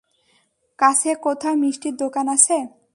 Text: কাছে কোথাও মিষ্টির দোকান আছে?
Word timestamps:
কাছে 0.79 1.09
কোথাও 1.25 1.55
মিষ্টির 1.55 1.95
দোকান 1.95 2.25
আছে? 2.27 2.57